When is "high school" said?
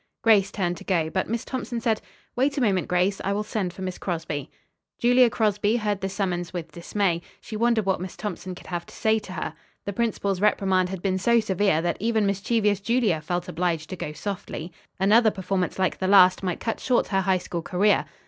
17.21-17.61